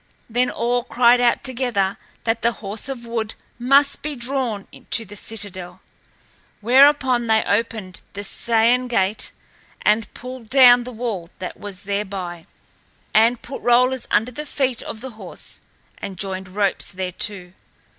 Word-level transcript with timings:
Then 0.27 0.49
all 0.49 0.83
cried 0.83 1.21
out 1.21 1.43
together 1.43 1.99
that 2.23 2.41
the 2.41 2.53
horse 2.53 2.89
of 2.89 3.05
wood 3.05 3.35
must 3.59 4.01
be 4.01 4.15
drawn 4.15 4.65
to 4.89 5.05
the 5.05 5.15
citadel. 5.15 5.79
Whereupon 6.59 7.27
they 7.27 7.43
opened 7.43 8.01
the 8.13 8.21
Scæan 8.21 8.89
Gate 8.89 9.31
and 9.83 10.11
pulled 10.15 10.49
down 10.49 10.85
the 10.85 10.91
wall 10.91 11.29
that 11.37 11.59
was 11.59 11.83
thereby, 11.83 12.47
and 13.13 13.43
put 13.43 13.61
rollers 13.61 14.07
under 14.09 14.31
the 14.31 14.47
feet 14.47 14.81
of 14.81 15.01
the 15.01 15.11
horse 15.11 15.61
and 15.99 16.17
joined 16.17 16.49
ropes 16.49 16.89
thereto. 16.91 17.53